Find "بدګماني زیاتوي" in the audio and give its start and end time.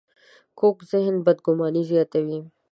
1.25-2.39